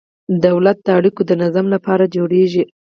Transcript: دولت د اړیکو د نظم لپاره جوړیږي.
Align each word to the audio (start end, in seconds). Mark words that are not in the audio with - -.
دولت 0.45 0.77
د 0.83 0.87
اړیکو 0.97 1.21
د 1.25 1.31
نظم 1.41 1.65
لپاره 1.75 2.11
جوړیږي. 2.15 2.63